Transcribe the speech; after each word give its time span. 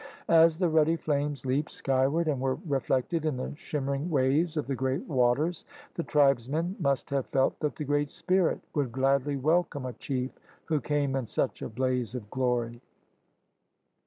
As 0.29 0.57
the 0.57 0.67
ruddy 0.67 0.95
flames 0.95 1.45
leaped 1.45 1.69
skyward 1.69 2.27
and 2.27 2.41
were 2.41 2.55
reflected 2.67 3.23
in 3.23 3.37
the 3.37 3.53
shimmering 3.55 4.09
waves 4.09 4.57
of 4.57 4.65
the 4.65 4.73
great 4.73 5.07
waters 5.07 5.63
the 5.93 6.01
tribesmen 6.01 6.75
must 6.79 7.11
have 7.11 7.27
felt 7.27 7.59
that 7.59 7.75
the 7.75 7.83
Great 7.85 8.09
Spirit 8.09 8.61
would 8.73 8.91
gladly 8.91 9.37
welcome 9.37 9.85
a 9.85 9.93
chief 9.93 10.31
who 10.65 10.81
came 10.81 11.15
in 11.15 11.27
such 11.27 11.61
a 11.61 11.69
blaze 11.69 12.15
of 12.15 12.31
glory. 12.31 12.81